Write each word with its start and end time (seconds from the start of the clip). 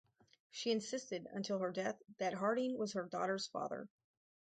She 0.49 0.71
insisted 0.71 1.27
until 1.31 1.59
her 1.59 1.71
death 1.71 2.01
that 2.17 2.33
Harding 2.33 2.75
was 2.75 2.93
her 2.93 3.05
daughter's 3.07 3.45
father. 3.45 3.87